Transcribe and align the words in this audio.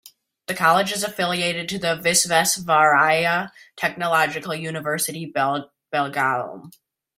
The 0.47 0.55
college 0.55 0.91
is 0.91 1.03
affiliated 1.03 1.69
to 1.69 1.77
the 1.77 1.89
Visvesvaraya 1.95 3.51
Technological 3.75 4.55
University, 4.55 5.27
Belgaum. 5.31 6.71